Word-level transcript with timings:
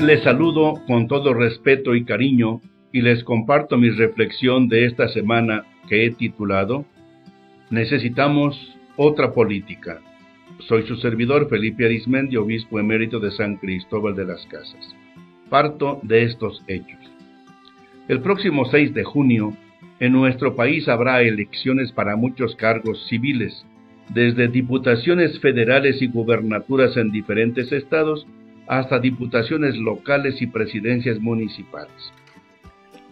Les 0.00 0.22
saludo 0.22 0.80
con 0.86 1.08
todo 1.08 1.34
respeto 1.34 1.94
y 1.94 2.06
cariño 2.06 2.62
y 2.90 3.02
les 3.02 3.22
comparto 3.22 3.76
mi 3.76 3.90
reflexión 3.90 4.66
de 4.66 4.86
esta 4.86 5.08
semana 5.08 5.66
que 5.90 6.06
he 6.06 6.10
titulado 6.10 6.86
Necesitamos 7.68 8.56
otra 8.96 9.34
política. 9.34 10.00
Soy 10.60 10.86
su 10.86 10.96
servidor 10.96 11.50
Felipe 11.50 11.84
Arismendi, 11.84 12.38
obispo 12.38 12.80
emérito 12.80 13.20
de 13.20 13.30
San 13.30 13.56
Cristóbal 13.56 14.16
de 14.16 14.24
las 14.24 14.46
Casas. 14.46 14.96
Parto 15.50 16.00
de 16.02 16.22
estos 16.22 16.64
hechos. 16.66 16.98
El 18.08 18.22
próximo 18.22 18.64
6 18.64 18.94
de 18.94 19.04
junio, 19.04 19.54
en 20.00 20.12
nuestro 20.12 20.56
país 20.56 20.88
habrá 20.88 21.20
elecciones 21.20 21.92
para 21.92 22.16
muchos 22.16 22.56
cargos 22.56 23.06
civiles, 23.06 23.66
desde 24.14 24.48
diputaciones 24.48 25.38
federales 25.40 26.00
y 26.00 26.06
gubernaturas 26.06 26.96
en 26.96 27.12
diferentes 27.12 27.70
estados 27.70 28.26
hasta 28.70 29.00
diputaciones 29.00 29.76
locales 29.76 30.40
y 30.40 30.46
presidencias 30.46 31.18
municipales. 31.18 32.12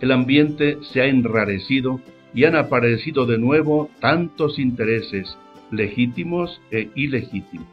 El 0.00 0.12
ambiente 0.12 0.78
se 0.80 1.00
ha 1.00 1.06
enrarecido 1.06 2.00
y 2.32 2.44
han 2.44 2.54
aparecido 2.54 3.26
de 3.26 3.36
nuevo 3.36 3.90
tantos 3.98 4.60
intereses 4.60 5.36
legítimos 5.72 6.60
e 6.70 6.88
ilegítimos. 6.94 7.66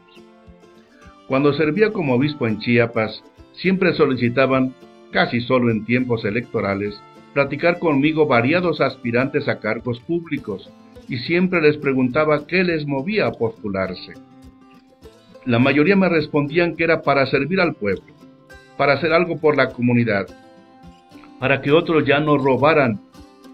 Cuando 1.28 1.52
servía 1.52 1.92
como 1.92 2.14
obispo 2.14 2.48
en 2.48 2.58
Chiapas, 2.58 3.22
siempre 3.52 3.92
solicitaban, 3.94 4.74
casi 5.12 5.40
solo 5.40 5.70
en 5.70 5.84
tiempos 5.84 6.24
electorales, 6.24 7.00
platicar 7.32 7.78
conmigo 7.78 8.26
variados 8.26 8.80
aspirantes 8.80 9.46
a 9.46 9.60
cargos 9.60 10.00
públicos 10.00 10.68
y 11.08 11.18
siempre 11.18 11.62
les 11.62 11.76
preguntaba 11.76 12.44
qué 12.44 12.64
les 12.64 12.84
movía 12.86 13.28
a 13.28 13.32
postularse. 13.32 14.14
La 15.48 15.58
mayoría 15.58 15.96
me 15.96 16.10
respondían 16.10 16.76
que 16.76 16.84
era 16.84 17.00
para 17.00 17.24
servir 17.24 17.58
al 17.58 17.74
pueblo, 17.74 18.12
para 18.76 18.92
hacer 18.92 19.14
algo 19.14 19.40
por 19.40 19.56
la 19.56 19.70
comunidad, 19.70 20.26
para 21.40 21.62
que 21.62 21.72
otros 21.72 22.04
ya 22.04 22.20
no 22.20 22.36
robaran 22.36 23.00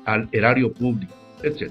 al 0.05 0.29
erario 0.33 0.73
público, 0.73 1.15
etc. 1.45 1.71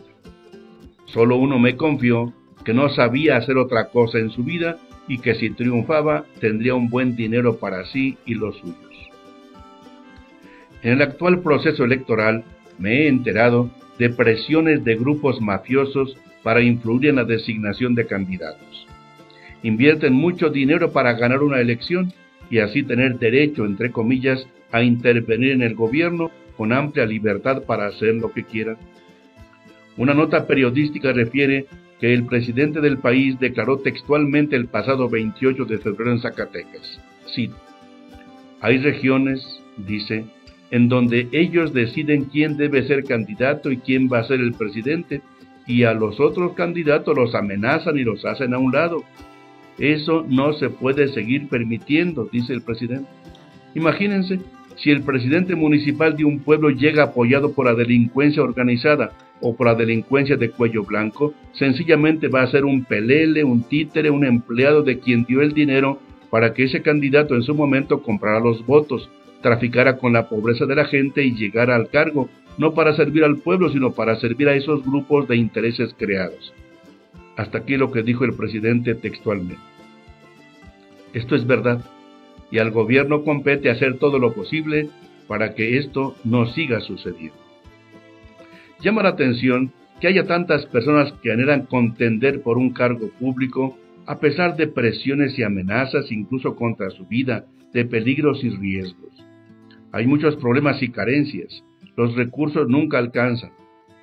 Solo 1.07 1.35
uno 1.35 1.59
me 1.59 1.75
confió 1.75 2.31
que 2.63 2.73
no 2.73 2.87
sabía 2.87 3.35
hacer 3.35 3.57
otra 3.57 3.89
cosa 3.89 4.17
en 4.17 4.29
su 4.29 4.45
vida 4.45 4.77
y 5.09 5.17
que 5.17 5.35
si 5.35 5.49
triunfaba 5.49 6.23
tendría 6.39 6.73
un 6.73 6.89
buen 6.89 7.17
dinero 7.17 7.57
para 7.57 7.83
sí 7.87 8.17
y 8.25 8.35
los 8.35 8.57
suyos. 8.59 9.09
En 10.83 10.93
el 10.93 11.01
actual 11.01 11.41
proceso 11.41 11.83
electoral 11.83 12.45
me 12.79 13.01
he 13.01 13.07
enterado 13.09 13.69
de 13.99 14.09
presiones 14.09 14.85
de 14.85 14.95
grupos 14.95 15.41
mafiosos 15.41 16.15
para 16.43 16.61
influir 16.61 17.09
en 17.09 17.17
la 17.17 17.25
designación 17.25 17.93
de 17.93 18.07
candidatos. 18.07 18.87
Invierten 19.63 20.13
mucho 20.13 20.49
dinero 20.49 20.91
para 20.91 21.13
ganar 21.13 21.41
una 21.41 21.59
elección 21.59 22.13
y 22.49 22.59
así 22.59 22.83
tener 22.83 23.17
derecho, 23.17 23.65
entre 23.65 23.91
comillas, 23.91 24.45
a 24.71 24.83
intervenir 24.83 25.53
en 25.53 25.61
el 25.61 25.75
gobierno 25.75 26.31
con 26.57 26.73
amplia 26.73 27.05
libertad 27.05 27.63
para 27.63 27.87
hacer 27.87 28.15
lo 28.15 28.31
que 28.31 28.43
quieran. 28.43 28.77
Una 29.97 30.13
nota 30.13 30.45
periodística 30.47 31.13
refiere 31.13 31.65
que 31.99 32.13
el 32.13 32.25
presidente 32.25 32.81
del 32.81 32.97
país 32.97 33.39
declaró 33.39 33.79
textualmente 33.79 34.55
el 34.55 34.67
pasado 34.67 35.09
28 35.09 35.65
de 35.65 35.77
febrero 35.77 36.11
en 36.11 36.19
Zacatecas. 36.19 36.99
Cito, 37.33 37.55
hay 38.59 38.77
regiones, 38.79 39.61
dice, 39.77 40.25
en 40.71 40.89
donde 40.89 41.27
ellos 41.31 41.73
deciden 41.73 42.25
quién 42.25 42.57
debe 42.57 42.87
ser 42.87 43.03
candidato 43.03 43.71
y 43.71 43.77
quién 43.77 44.09
va 44.11 44.19
a 44.19 44.23
ser 44.27 44.39
el 44.39 44.53
presidente, 44.53 45.21
y 45.67 45.83
a 45.83 45.93
los 45.93 46.19
otros 46.19 46.53
candidatos 46.53 47.15
los 47.15 47.35
amenazan 47.35 47.97
y 47.97 48.03
los 48.03 48.25
hacen 48.25 48.53
a 48.53 48.57
un 48.57 48.71
lado. 48.71 49.03
Eso 49.79 50.25
no 50.29 50.53
se 50.53 50.69
puede 50.69 51.07
seguir 51.09 51.47
permitiendo, 51.49 52.29
dice 52.31 52.53
el 52.53 52.61
presidente. 52.61 53.09
Imagínense, 53.75 54.39
si 54.77 54.91
el 54.91 55.01
presidente 55.03 55.55
municipal 55.55 56.15
de 56.15 56.25
un 56.25 56.39
pueblo 56.39 56.69
llega 56.69 57.03
apoyado 57.03 57.53
por 57.53 57.65
la 57.65 57.73
delincuencia 57.73 58.43
organizada 58.43 59.13
o 59.41 59.55
por 59.55 59.67
la 59.67 59.75
delincuencia 59.75 60.37
de 60.37 60.49
cuello 60.49 60.83
blanco, 60.83 61.33
sencillamente 61.53 62.27
va 62.27 62.43
a 62.43 62.51
ser 62.51 62.65
un 62.65 62.83
pelele, 62.83 63.43
un 63.43 63.63
títere, 63.63 64.09
un 64.09 64.25
empleado 64.25 64.83
de 64.83 64.99
quien 64.99 65.25
dio 65.25 65.41
el 65.41 65.53
dinero 65.53 65.99
para 66.29 66.53
que 66.53 66.63
ese 66.63 66.81
candidato 66.81 67.35
en 67.35 67.43
su 67.43 67.53
momento 67.53 68.01
comprara 68.01 68.39
los 68.39 68.65
votos, 68.65 69.09
traficara 69.41 69.97
con 69.97 70.13
la 70.13 70.29
pobreza 70.29 70.65
de 70.65 70.75
la 70.75 70.85
gente 70.85 71.23
y 71.23 71.35
llegara 71.35 71.75
al 71.75 71.89
cargo, 71.89 72.29
no 72.57 72.73
para 72.73 72.95
servir 72.95 73.23
al 73.23 73.37
pueblo, 73.37 73.69
sino 73.69 73.91
para 73.91 74.15
servir 74.15 74.47
a 74.47 74.55
esos 74.55 74.83
grupos 74.83 75.27
de 75.27 75.35
intereses 75.35 75.93
creados. 75.97 76.53
Hasta 77.35 77.59
aquí 77.59 77.77
lo 77.77 77.91
que 77.91 78.03
dijo 78.03 78.25
el 78.25 78.35
presidente 78.35 78.95
textualmente. 78.95 79.61
Esto 81.13 81.35
es 81.35 81.45
verdad 81.45 81.83
y 82.51 82.59
al 82.59 82.71
gobierno 82.71 83.23
compete 83.23 83.69
hacer 83.69 83.97
todo 83.97 84.19
lo 84.19 84.33
posible 84.33 84.89
para 85.27 85.55
que 85.55 85.77
esto 85.77 86.15
no 86.23 86.45
siga 86.47 86.81
sucediendo. 86.81 87.37
Llama 88.81 89.03
la 89.03 89.09
atención 89.09 89.71
que 89.99 90.07
haya 90.07 90.27
tantas 90.27 90.65
personas 90.65 91.13
que 91.23 91.31
anhelan 91.31 91.65
contender 91.65 92.41
por 92.41 92.57
un 92.57 92.71
cargo 92.71 93.09
público 93.19 93.77
a 94.05 94.19
pesar 94.19 94.55
de 94.57 94.67
presiones 94.67 95.37
y 95.39 95.43
amenazas 95.43 96.11
incluso 96.11 96.55
contra 96.55 96.89
su 96.89 97.05
vida, 97.05 97.45
de 97.73 97.85
peligros 97.85 98.43
y 98.43 98.49
riesgos. 98.49 99.11
Hay 99.91 100.05
muchos 100.05 100.35
problemas 100.35 100.83
y 100.83 100.89
carencias, 100.89 101.63
los 101.95 102.15
recursos 102.15 102.67
nunca 102.67 102.97
alcanzan. 102.97 103.51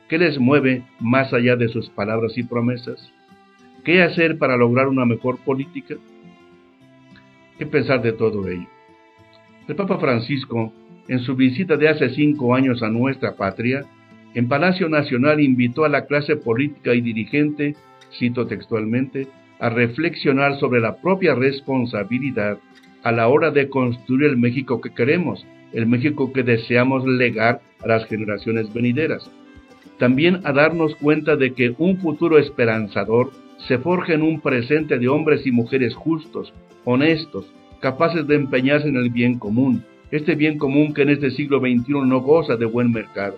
¿Qué 0.09 0.19
les 0.19 0.39
mueve 0.39 0.85
más 1.01 1.33
allá 1.33 1.57
de 1.57 1.69
sus 1.69 1.89
palabras 1.91 2.37
y 2.37 2.43
promesas? 2.43 3.13
¿Qué 3.85 4.03
hacer 4.03 4.37
para 4.37 4.59
lograr 4.59 4.89
una 4.89 5.07
mejor 5.07 5.39
política? 5.39 5.95
¿Qué 7.59 7.65
pensar 7.65 8.03
de 8.03 8.13
todo 8.13 8.47
ello? 8.47 8.67
El 9.69 9.75
Papa 9.75 9.99
Francisco, 9.99 10.73
en 11.09 11.21
su 11.21 11.35
visita 11.35 11.77
de 11.77 11.89
hace 11.89 12.11
cinco 12.11 12.55
años 12.55 12.83
a 12.83 12.91
nuestra 12.91 13.37
patria, 13.37 13.87
en 14.35 14.49
Palacio 14.49 14.89
Nacional 14.89 15.41
invitó 15.41 15.85
a 15.85 15.89
la 15.89 16.07
clase 16.07 16.37
política 16.37 16.95
y 16.95 17.01
dirigente, 17.01 17.75
cito 18.19 18.47
textualmente, 18.47 19.29
a 19.59 19.71
reflexionar 19.71 20.59
sobre 20.59 20.81
la 20.81 21.01
propia 21.01 21.35
responsabilidad 21.35 22.59
a 23.03 23.13
la 23.13 23.29
hora 23.29 23.51
de 23.51 23.71
construir 23.71 24.29
el 24.29 24.37
México 24.37 24.81
que 24.81 24.91
queremos, 24.91 25.47
el 25.73 25.87
México 25.87 26.33
que 26.33 26.43
deseamos 26.43 27.07
legar 27.07 27.63
a 27.83 27.89
las 27.89 28.07
generaciones 28.07 28.73
venideras. 28.75 29.31
También 29.99 30.41
a 30.45 30.53
darnos 30.53 30.95
cuenta 30.97 31.37
de 31.37 31.55
que 31.55 31.75
un 31.79 31.99
futuro 31.99 32.39
esperanzador 32.39 33.31
se 33.67 33.79
forja 33.79 34.15
en 34.15 34.23
un 34.23 34.41
presente 34.41 34.99
de 34.99 35.09
hombres 35.09 35.47
y 35.47 35.53
mujeres 35.53 35.95
justos, 35.95 36.53
honestos, 36.85 37.53
capaces 37.81 38.27
de 38.27 38.37
empeñarse 38.37 38.89
en 38.89 38.97
el 38.97 39.11
bien 39.11 39.39
común, 39.39 39.85
este 40.11 40.35
bien 40.35 40.59
común 40.59 40.93
que 40.93 41.03
en 41.03 41.11
este 41.11 41.31
siglo 41.31 41.61
XXI 41.61 41.93
no 42.07 42.21
goza 42.21 42.57
de 42.57 42.67
buen 42.67 42.93
mercado. 42.93 43.37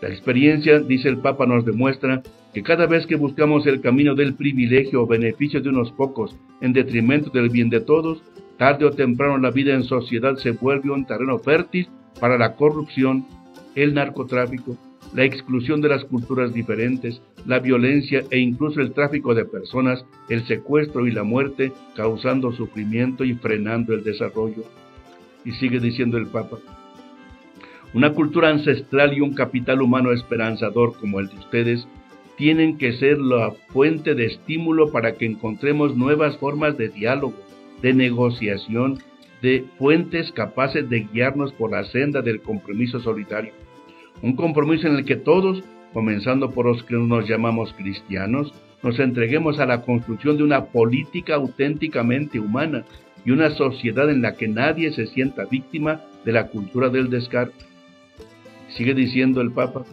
La 0.00 0.08
experiencia, 0.08 0.80
dice 0.80 1.08
el 1.08 1.18
Papa, 1.18 1.46
nos 1.46 1.64
demuestra 1.64 2.22
que 2.54 2.62
cada 2.62 2.86
vez 2.86 3.06
que 3.06 3.16
buscamos 3.16 3.66
el 3.66 3.80
camino 3.80 4.14
del 4.14 4.34
privilegio 4.34 5.02
o 5.02 5.06
beneficio 5.06 5.60
de 5.60 5.68
unos 5.68 5.92
pocos 5.92 6.36
en 6.60 6.72
detrimento 6.72 7.30
del 7.30 7.48
bien 7.48 7.70
de 7.70 7.80
todos, 7.80 8.22
tarde 8.56 8.84
o 8.84 8.90
temprano 8.90 9.38
la 9.38 9.50
vida 9.50 9.74
en 9.74 9.84
sociedad 9.84 10.36
se 10.36 10.52
vuelve 10.52 10.90
un 10.90 11.04
terreno 11.04 11.38
fértil 11.38 11.88
para 12.18 12.38
la 12.38 12.56
corrupción, 12.56 13.26
el 13.74 13.94
narcotráfico, 13.94 14.76
la 15.12 15.24
exclusión 15.24 15.80
de 15.80 15.88
las 15.88 16.04
culturas 16.04 16.54
diferentes, 16.54 17.20
la 17.46 17.58
violencia 17.58 18.22
e 18.30 18.38
incluso 18.38 18.80
el 18.80 18.92
tráfico 18.92 19.34
de 19.34 19.44
personas, 19.44 20.04
el 20.28 20.46
secuestro 20.46 21.06
y 21.06 21.10
la 21.10 21.24
muerte, 21.24 21.72
causando 21.96 22.52
sufrimiento 22.52 23.24
y 23.24 23.34
frenando 23.34 23.92
el 23.92 24.04
desarrollo. 24.04 24.62
Y 25.44 25.52
sigue 25.52 25.80
diciendo 25.80 26.16
el 26.18 26.26
Papa, 26.26 26.58
una 27.92 28.12
cultura 28.12 28.50
ancestral 28.50 29.14
y 29.14 29.20
un 29.20 29.34
capital 29.34 29.82
humano 29.82 30.12
esperanzador 30.12 30.96
como 31.00 31.18
el 31.18 31.28
de 31.28 31.36
ustedes 31.36 31.88
tienen 32.36 32.78
que 32.78 32.92
ser 32.92 33.18
la 33.18 33.52
fuente 33.68 34.14
de 34.14 34.26
estímulo 34.26 34.92
para 34.92 35.16
que 35.16 35.26
encontremos 35.26 35.96
nuevas 35.96 36.36
formas 36.38 36.78
de 36.78 36.88
diálogo, 36.88 37.34
de 37.82 37.92
negociación, 37.92 38.98
de 39.42 39.64
fuentes 39.78 40.30
capaces 40.32 40.88
de 40.88 41.00
guiarnos 41.12 41.52
por 41.52 41.72
la 41.72 41.84
senda 41.84 42.22
del 42.22 42.40
compromiso 42.40 43.00
solitario 43.00 43.52
un 44.22 44.36
compromiso 44.36 44.86
en 44.86 44.96
el 44.96 45.04
que 45.04 45.16
todos, 45.16 45.62
comenzando 45.92 46.50
por 46.50 46.66
los 46.66 46.82
que 46.84 46.94
nos 46.96 47.28
llamamos 47.28 47.72
cristianos, 47.74 48.52
nos 48.82 48.98
entreguemos 48.98 49.58
a 49.58 49.66
la 49.66 49.82
construcción 49.82 50.36
de 50.36 50.44
una 50.44 50.66
política 50.66 51.34
auténticamente 51.34 52.38
humana 52.38 52.84
y 53.24 53.30
una 53.30 53.50
sociedad 53.50 54.10
en 54.10 54.22
la 54.22 54.36
que 54.36 54.48
nadie 54.48 54.92
se 54.92 55.06
sienta 55.06 55.44
víctima 55.44 56.00
de 56.24 56.32
la 56.32 56.48
cultura 56.48 56.88
del 56.88 57.10
descarte. 57.10 57.64
Sigue 58.68 58.94
diciendo 58.94 59.40
el 59.40 59.52
Papa, 59.52 59.84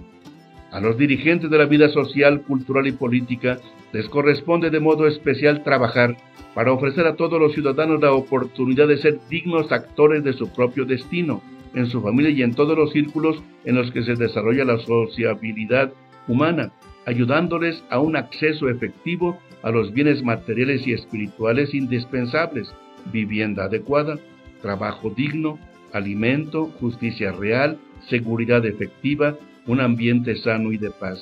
a 0.72 0.80
los 0.80 0.98
dirigentes 0.98 1.50
de 1.50 1.58
la 1.58 1.66
vida 1.66 1.90
social, 1.90 2.42
cultural 2.42 2.88
y 2.88 2.92
política 2.92 3.58
les 3.94 4.08
corresponde 4.10 4.70
de 4.70 4.80
modo 4.80 5.08
especial 5.08 5.64
trabajar 5.64 6.18
para 6.54 6.72
ofrecer 6.72 7.08
a 7.08 7.16
todos 7.16 7.40
los 7.40 7.54
ciudadanos 7.54 8.02
la 8.02 8.12
oportunidad 8.12 8.88
de 8.88 8.98
ser 8.98 9.20
dignos 9.30 9.72
actores 9.72 10.24
de 10.24 10.34
su 10.34 10.50
propio 10.50 10.86
destino, 10.86 11.42
en 11.78 11.88
su 11.88 12.02
familia 12.02 12.32
y 12.32 12.42
en 12.42 12.56
todos 12.56 12.76
los 12.76 12.92
círculos 12.92 13.42
en 13.64 13.76
los 13.76 13.92
que 13.92 14.02
se 14.02 14.16
desarrolla 14.16 14.66
la 14.66 14.80
sociabilidad 14.80 15.94
humana, 16.28 16.72
ayudándoles 17.06 17.84
a 17.92 18.00
un 18.00 18.16
acceso 18.16 18.68
efectivo 18.68 19.38
a 19.62 19.70
los 19.70 19.94
bienes 19.94 20.24
materiales 20.24 20.88
y 20.88 20.94
espirituales 20.94 21.74
indispensables, 21.76 22.74
vivienda 23.12 23.66
adecuada, 23.66 24.18
trabajo 24.62 25.12
digno, 25.12 25.60
alimento, 25.94 26.66
justicia 26.80 27.32
real, 27.32 27.78
seguridad 28.10 28.66
efectiva, 28.66 29.36
un 29.68 29.80
ambiente 29.80 30.36
sano 30.36 30.72
y 30.72 30.78
de 30.78 30.90
paz. 30.90 31.20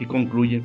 Y 0.00 0.06
concluye, 0.06 0.62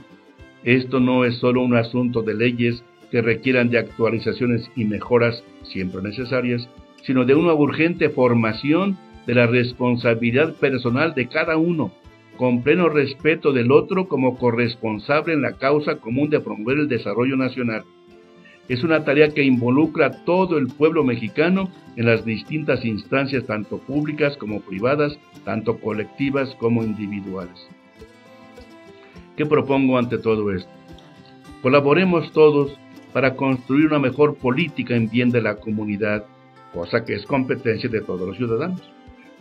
esto 0.64 1.00
no 1.00 1.24
es 1.24 1.36
solo 1.38 1.62
un 1.62 1.76
asunto 1.76 2.24
de 2.24 2.34
leyes 2.34 2.84
que 3.12 3.22
requieran 3.22 3.70
de 3.70 3.78
actualizaciones 3.78 4.70
y 4.76 4.86
mejoras 4.86 5.44
siempre 5.64 6.02
necesarias, 6.02 6.68
sino 7.08 7.24
de 7.24 7.34
una 7.36 7.54
urgente 7.54 8.10
formación 8.10 8.98
de 9.26 9.34
la 9.34 9.48
responsabilidad 9.48 10.54
personal 10.56 11.14
de 11.16 11.30
cada 11.30 11.56
uno, 11.56 11.94
con 12.36 12.64
pleno 12.64 12.90
respeto 12.90 13.54
del 13.54 13.72
otro 13.72 14.10
como 14.10 14.38
corresponsable 14.38 15.34
en 15.34 15.42
la 15.42 15.54
causa 15.54 15.96
común 16.00 16.30
de 16.30 16.42
promover 16.42 16.80
el 16.80 16.90
desarrollo 16.90 17.38
nacional. 17.38 17.86
Es 18.68 18.84
una 18.84 19.06
tarea 19.06 19.30
que 19.30 19.44
involucra 19.44 20.08
a 20.08 20.26
todo 20.26 20.58
el 20.58 20.68
pueblo 20.68 21.06
mexicano 21.06 21.70
en 21.96 22.08
las 22.08 22.26
distintas 22.26 22.84
instancias, 22.84 23.46
tanto 23.46 23.78
públicas 23.78 24.36
como 24.36 24.60
privadas, 24.60 25.18
tanto 25.46 25.80
colectivas 25.80 26.54
como 26.60 26.84
individuales. 26.84 27.70
¿Qué 29.38 29.46
propongo 29.46 29.98
ante 29.98 30.18
todo 30.18 30.52
esto? 30.52 30.70
Colaboremos 31.62 32.34
todos 32.34 32.78
para 33.14 33.36
construir 33.36 33.88
una 33.88 34.00
mejor 34.00 34.36
política 34.36 34.94
en 34.94 35.10
bien 35.10 35.30
de 35.30 35.42
la 35.42 35.56
comunidad, 35.56 36.26
cosa 36.74 37.06
que 37.06 37.14
es 37.14 37.26
competencia 37.26 37.90
de 37.90 38.02
todos 38.02 38.28
los 38.28 38.38
ciudadanos, 38.38 38.82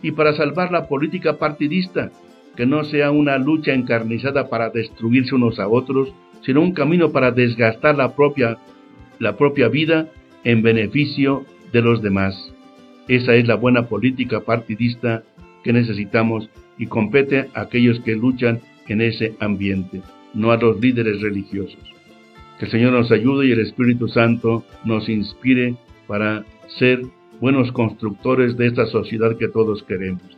y 0.01 0.11
para 0.11 0.33
salvar 0.33 0.71
la 0.71 0.87
política 0.87 1.37
partidista, 1.37 2.11
que 2.55 2.65
no 2.65 2.83
sea 2.83 3.11
una 3.11 3.37
lucha 3.37 3.73
encarnizada 3.73 4.49
para 4.49 4.69
destruirse 4.69 5.35
unos 5.35 5.59
a 5.59 5.67
otros, 5.67 6.13
sino 6.41 6.61
un 6.61 6.73
camino 6.73 7.11
para 7.11 7.31
desgastar 7.31 7.95
la 7.95 8.15
propia 8.15 8.57
la 9.19 9.35
propia 9.37 9.67
vida 9.67 10.09
en 10.43 10.61
beneficio 10.61 11.45
de 11.71 11.81
los 11.81 12.01
demás. 12.01 12.53
Esa 13.07 13.35
es 13.35 13.47
la 13.47 13.55
buena 13.55 13.87
política 13.87 14.41
partidista 14.41 15.23
que 15.63 15.73
necesitamos 15.73 16.49
y 16.77 16.87
compete 16.87 17.49
a 17.53 17.61
aquellos 17.61 17.99
que 18.01 18.15
luchan 18.15 18.59
en 18.87 19.01
ese 19.01 19.35
ambiente, 19.39 20.01
no 20.33 20.51
a 20.51 20.57
los 20.57 20.79
líderes 20.79 21.21
religiosos. 21.21 21.79
Que 22.59 22.65
el 22.65 22.71
Señor 22.71 22.93
nos 22.93 23.11
ayude 23.11 23.47
y 23.47 23.51
el 23.51 23.59
Espíritu 23.59 24.07
Santo 24.07 24.63
nos 24.85 25.09
inspire 25.09 25.75
para 26.07 26.45
ser 26.67 27.01
buenos 27.39 27.71
constructores 27.71 28.57
de 28.57 28.67
esta 28.67 28.85
sociedad 28.87 29.37
que 29.37 29.47
todos 29.47 29.83
queremos. 29.83 30.36